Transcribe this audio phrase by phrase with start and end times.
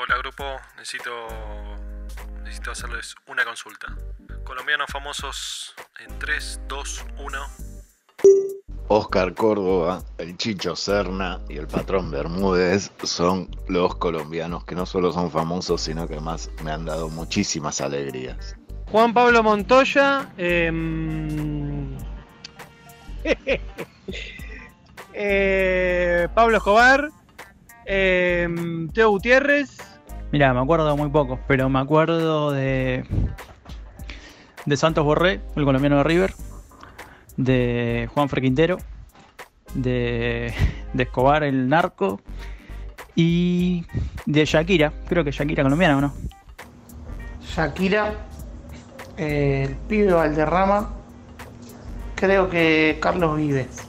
[0.00, 0.44] Hola grupo,
[0.76, 1.10] necesito,
[2.44, 3.88] necesito hacerles una consulta.
[4.44, 7.38] Colombianos famosos en 3, 2, 1.
[8.86, 15.10] Oscar Córdoba, el Chicho Serna y el patrón Bermúdez son los colombianos que no solo
[15.10, 18.54] son famosos, sino que además me han dado muchísimas alegrías.
[18.92, 21.98] Juan Pablo Montoya, em,
[25.12, 27.08] eh, Pablo Escobar,
[27.84, 29.87] em, Teo Gutiérrez,
[30.30, 33.04] Mira, me acuerdo muy poco, pero me acuerdo de.
[34.66, 36.34] de Santos Borré, el colombiano de River,
[37.36, 38.78] de Juan Quintero,
[39.74, 40.52] de,
[40.92, 42.20] de Escobar, el narco,
[43.14, 43.84] y
[44.26, 46.14] de Shakira, creo que Shakira colombiana o no.
[47.42, 48.12] Shakira,
[49.16, 50.90] eh, el pibe Valderrama,
[52.14, 53.88] creo que Carlos Vives.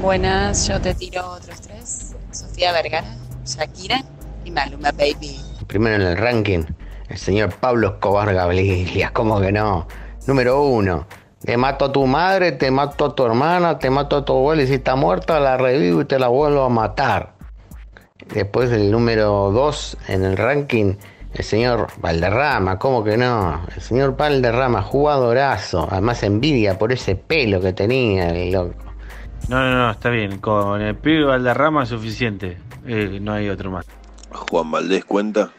[0.00, 2.16] Buenas, yo te tiro otros tres.
[2.32, 4.02] Sofía Vergara, Shakira
[4.44, 5.49] y Maluma Baby.
[5.70, 6.64] Primero en el ranking,
[7.08, 9.86] el señor Pablo Escobar Gaviria, ¿cómo que no?
[10.26, 11.06] Número uno,
[11.44, 14.62] te mato a tu madre, te mato a tu hermana, te mato a tu abuela
[14.62, 17.34] y si está muerta la revivo y te la vuelvo a matar.
[18.34, 20.96] Después el número dos en el ranking,
[21.34, 23.64] el señor Valderrama, ¿cómo que no?
[23.72, 28.74] El señor Valderrama, jugadorazo, además envidia por ese pelo que tenía el loco.
[29.48, 30.38] No, no, no, está bien.
[30.38, 32.58] Con el pibe Valderrama es suficiente.
[32.88, 33.86] Eh, no hay otro más.
[34.32, 35.52] Juan Valdés cuenta.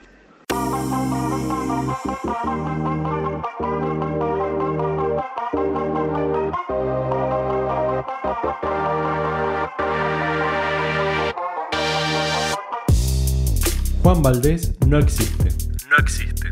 [14.12, 15.48] Juan Valdés no existe.
[15.90, 16.50] No existe.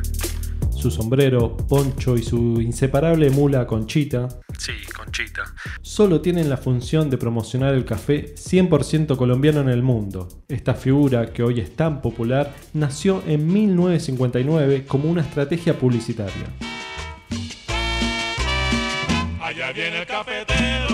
[0.71, 5.43] Su sombrero, poncho y su inseparable mula Conchita Sí, Conchita.
[5.81, 10.29] solo tienen la función de promocionar el café 100% colombiano en el mundo.
[10.47, 16.45] Esta figura, que hoy es tan popular, nació en 1959 como una estrategia publicitaria.
[19.41, 20.88] Allá viene el cafetero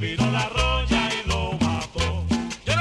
[0.00, 0.14] Llega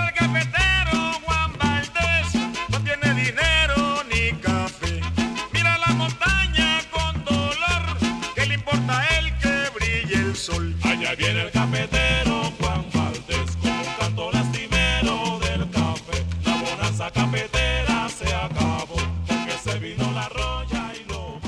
[0.07, 2.35] el cafetero Juan Valdés,
[2.69, 5.01] no tiene dinero ni café.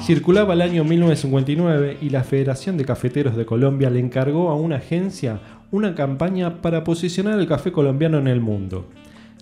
[0.09, 4.77] Circulaba el año 1959 y la Federación de Cafeteros de Colombia le encargó a una
[4.77, 5.39] agencia
[5.69, 8.87] una campaña para posicionar el café colombiano en el mundo.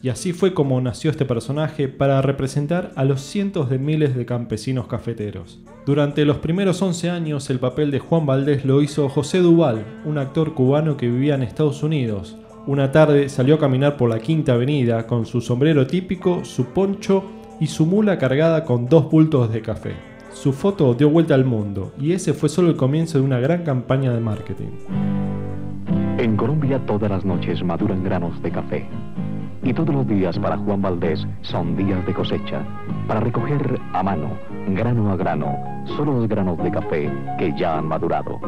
[0.02, 4.26] Y así fue como nació este personaje para representar a los cientos de miles de
[4.26, 5.62] campesinos cafeteros.
[5.86, 10.18] Durante los primeros 11 años el papel de Juan Valdés lo hizo José Duval, un
[10.18, 12.36] actor cubano que vivía en Estados Unidos.
[12.66, 17.24] Una tarde salió a caminar por la Quinta Avenida con su sombrero típico, su poncho
[17.62, 20.17] y su mula cargada con dos bultos de café.
[20.40, 23.64] Su foto dio vuelta al mundo y ese fue solo el comienzo de una gran
[23.64, 24.70] campaña de marketing.
[26.20, 28.86] En Colombia todas las noches maduran granos de café.
[29.64, 32.64] Y todos los días para Juan Valdés son días de cosecha,
[33.08, 34.38] para recoger a mano,
[34.68, 35.58] grano a grano,
[35.98, 38.40] solo los granos de café que ya han madurado.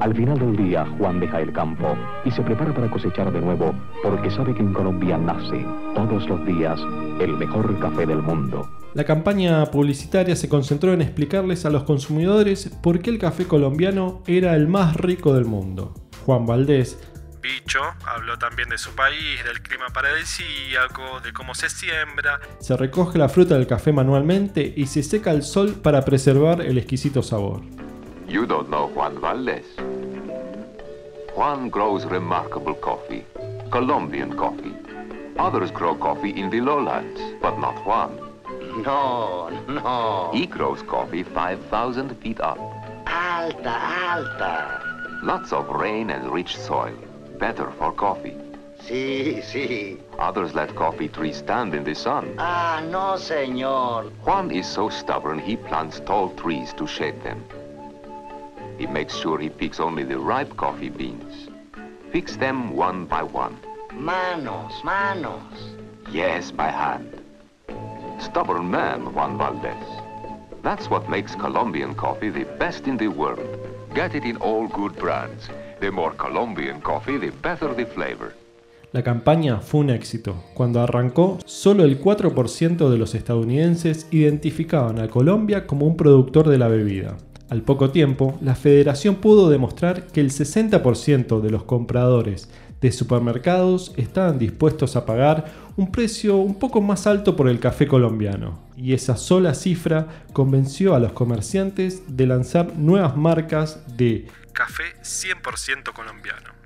[0.00, 1.94] Al final del día, Juan deja el campo
[2.24, 5.62] y se prepara para cosechar de nuevo porque sabe que en Colombia nace
[5.94, 6.80] todos los días
[7.20, 8.66] el mejor café del mundo.
[8.94, 14.22] La campaña publicitaria se concentró en explicarles a los consumidores por qué el café colombiano
[14.26, 15.92] era el más rico del mundo.
[16.24, 16.98] Juan Valdés
[17.42, 22.40] Bicho habló también de su país, del clima paradisíaco, de cómo se siembra.
[22.58, 26.78] se recoge la fruta del café manualmente y se seca al sol para preservar el
[26.78, 27.62] exquisito sabor.
[28.28, 29.66] You don't know Juan Valdez.
[31.40, 33.24] Juan grows remarkable coffee,
[33.70, 34.74] Colombian coffee.
[35.38, 38.14] Others grow coffee in the lowlands, but not Juan.
[38.84, 40.32] No, no.
[40.34, 42.58] He grows coffee 5,000 feet up.
[43.06, 44.82] Alta, alta.
[45.22, 46.94] Lots of rain and rich soil.
[47.38, 48.36] Better for coffee.
[48.86, 49.98] Sí, sí.
[50.18, 52.34] Others let coffee trees stand in the sun.
[52.36, 54.12] Ah, no, señor.
[54.26, 57.42] Juan is so stubborn he plants tall trees to shade them.
[58.80, 61.50] He makes sure he picks only the ripe coffee beans.
[62.12, 63.58] Picks them one by one.
[63.92, 65.76] Manos, manos.
[66.10, 67.12] Yes, by hand.
[68.18, 69.76] Stubborn man, Juan Valdez.
[70.62, 73.58] That's what makes Colombian coffee the best in the world.
[73.94, 75.50] Get it in all good brands.
[75.80, 78.32] The more Colombian coffee, the better the flavor.
[78.92, 80.42] La campaña fue un éxito.
[80.54, 86.56] Cuando arrancó, solo el 4% de los estadounidenses identificaban a Colombia como un productor de
[86.56, 87.18] la bebida.
[87.50, 92.48] Al poco tiempo, la federación pudo demostrar que el 60% de los compradores
[92.80, 97.88] de supermercados estaban dispuestos a pagar un precio un poco más alto por el café
[97.88, 98.60] colombiano.
[98.76, 105.92] Y esa sola cifra convenció a los comerciantes de lanzar nuevas marcas de Café 100%
[105.92, 106.59] colombiano.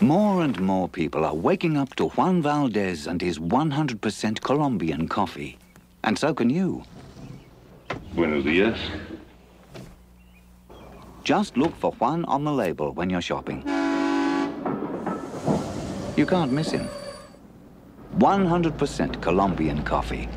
[0.00, 5.56] More and more people are waking up to Juan Valdez and his 100% Colombian coffee.
[6.02, 6.82] And so can you.
[8.14, 8.76] Buenos días.
[11.24, 13.64] Just look for Juan on the label when you're shopping.
[16.16, 16.86] You can't miss him.
[18.18, 20.28] 100% Colombian coffee.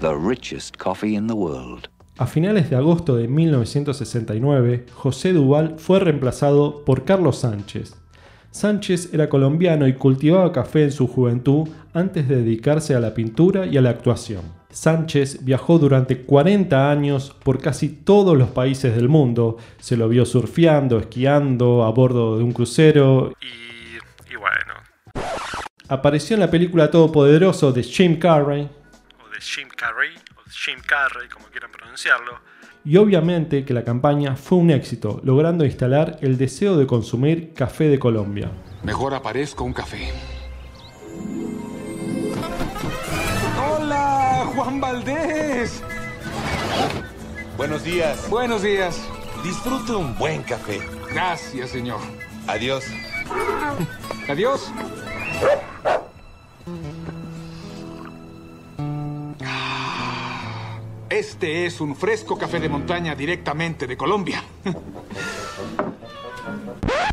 [0.00, 1.88] The richest coffee in the world.
[2.18, 8.01] A finales de agosto de 1969, José Duval fue reemplazado por Carlos Sánchez.
[8.52, 13.64] Sánchez era colombiano y cultivaba café en su juventud antes de dedicarse a la pintura
[13.64, 14.42] y a la actuación.
[14.70, 19.56] Sánchez viajó durante 40 años por casi todos los países del mundo.
[19.78, 23.32] Se lo vio surfeando, esquiando, a bordo de un crucero.
[23.40, 24.74] Y, bueno,
[25.88, 28.68] Apareció en la película Todopoderoso de Jim Carrey.
[29.24, 32.38] o de Jim Carrey, o de Jim Carrey, como quieran pronunciarlo.
[32.84, 37.88] Y obviamente que la campaña fue un éxito, logrando instalar el deseo de consumir café
[37.88, 38.50] de Colombia.
[38.82, 40.08] Mejor aparezco un café.
[43.56, 45.82] Hola, Juan Valdés.
[47.56, 48.28] Buenos días.
[48.28, 49.00] Buenos días.
[49.44, 50.80] Disfrute un buen café.
[51.12, 52.00] Gracias, señor.
[52.48, 52.84] Adiós.
[54.28, 54.72] Adiós.
[61.12, 64.42] Este es un fresco café de montaña directamente de Colombia.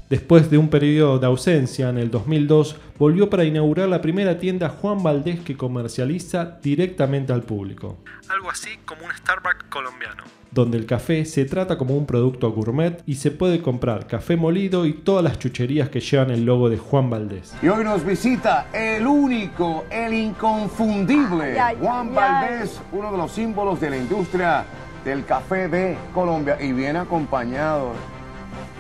[0.09, 4.69] Después de un periodo de ausencia, en el 2002 volvió para inaugurar la primera tienda
[4.69, 7.97] Juan Valdés que comercializa directamente al público,
[8.27, 10.23] Algo así como un Starbucks colombiano.
[10.51, 14.87] donde el café se trata como un producto gourmet y se puede comprar café molido
[14.87, 17.53] y todas las chucherías que llevan el logo de Juan Valdés.
[17.61, 23.91] Y hoy nos visita el único, el inconfundible Juan Valdés, uno de los símbolos de
[23.91, 24.65] la industria
[25.05, 27.93] del café de Colombia y viene acompañado.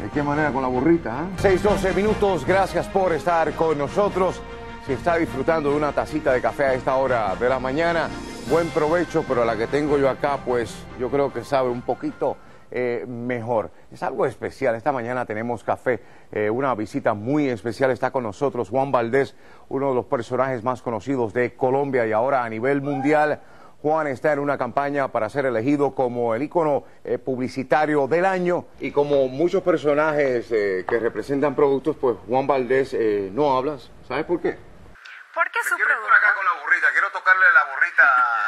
[0.01, 0.51] ¿De qué manera?
[0.51, 1.25] Con la burrita.
[1.43, 1.57] ¿eh?
[1.57, 4.41] 6-12 minutos, gracias por estar con nosotros.
[4.85, 8.07] Si está disfrutando de una tacita de café a esta hora de la mañana,
[8.49, 12.37] buen provecho, pero la que tengo yo acá, pues yo creo que sabe un poquito
[12.71, 13.71] eh, mejor.
[13.91, 14.75] Es algo especial.
[14.75, 15.99] Esta mañana tenemos café,
[16.31, 17.91] eh, una visita muy especial.
[17.91, 19.35] Está con nosotros Juan Valdés,
[19.67, 23.41] uno de los personajes más conocidos de Colombia y ahora a nivel mundial.
[23.81, 28.65] Juan está en una campaña para ser elegido como el ícono eh, publicitario del año
[28.79, 33.89] y como muchos personajes eh, que representan productos, pues Juan Valdés eh, no hablas.
[34.07, 34.49] ¿Sabes por qué?
[34.51, 38.03] ¿Por qué su Quiero ir por acá con la burrita, quiero tocarle la burrita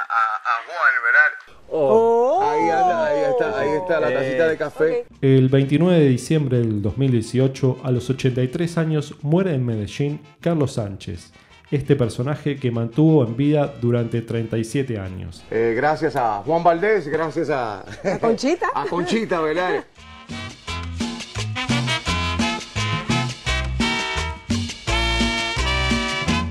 [0.10, 1.52] a, a Juan, ¿verdad?
[1.74, 5.06] Oh, ahí, anda, ahí está, ahí está la tacita de café.
[5.22, 11.32] El 29 de diciembre del 2018, a los 83 años, muere en Medellín Carlos Sánchez,
[11.72, 15.42] este personaje que mantuvo en vida durante 37 años.
[15.50, 17.80] Eh, gracias a Juan Valdés, gracias a...
[17.80, 18.68] ¿A Conchita?
[18.76, 19.86] a Conchita, ¿verdad?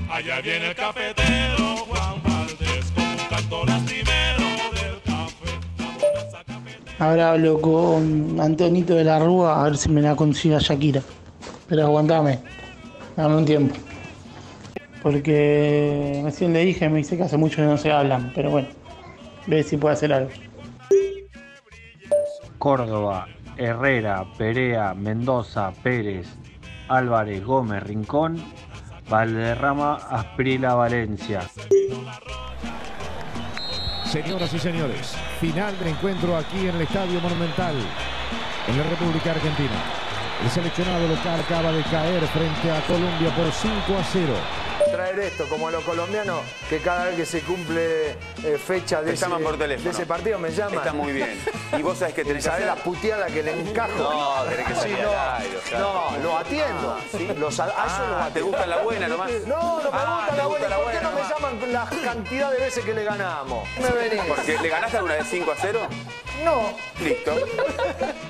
[0.09, 6.95] Allá viene el cafetero Juan Valdés con un canto lastimero del café.
[6.97, 11.01] Ahora hablo con Antonito de la Rúa a ver si me la consigue a Shakira.
[11.67, 12.39] Pero aguantame,
[13.15, 13.75] dame un tiempo.
[15.01, 18.67] Porque recién le dije, me dice que hace mucho que no se hablan, pero bueno,
[19.47, 20.29] ve si puede hacer algo.
[22.59, 23.27] Córdoba,
[23.57, 26.27] Herrera, Perea, Mendoza, Pérez,
[26.87, 28.43] Álvarez, Gómez, Rincón,
[29.09, 31.41] Valderrama, Asprila, Valencia.
[34.05, 37.73] Señoras y señores, final del encuentro aquí en el Estadio Monumental,
[38.67, 39.71] en la República Argentina.
[40.43, 44.33] El seleccionado local acaba de caer frente a Colombia por 5 a 0.
[45.11, 46.39] Traer esto, como a los colombianos,
[46.69, 49.85] que cada vez que se cumple eh, fecha de Te ese, llaman por teléfono.
[49.85, 50.75] de ese partido me llaman.
[50.75, 51.39] Está muy bien.
[51.77, 53.97] Y vos sabés que tenés que ¿Sabés hacer- la puteada que le encajo?
[53.97, 55.79] No, tenés que salir Sí, al no, aire, o sea.
[55.79, 56.97] no, lo atiendo.
[56.99, 57.29] Ah, ¿sí?
[57.37, 59.31] Los a, a eso Ah, los ¿te gusta la buena nomás?
[59.47, 60.67] No, no me Ah, gusta ¿te la buena.
[60.69, 63.67] la ¿Por qué buena no me llaman la cantidad de veces que le ganamos?
[63.79, 64.21] Me venís.
[64.27, 65.79] Porque le ganaste alguna vez 5 a 0.
[66.43, 66.73] No.
[67.01, 67.33] Listo.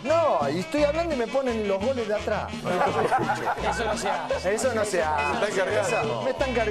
[0.03, 2.51] No, y estoy hablando y me ponen los goles de atrás.
[3.69, 4.53] Eso no se hace.
[4.55, 5.39] Eso no se hace.
[5.39, 6.21] Me están cargando.
[6.23, 6.70] Me están cargando.